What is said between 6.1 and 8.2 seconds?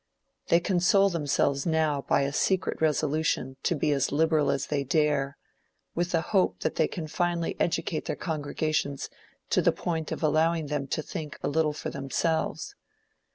the hope that they can finally educate their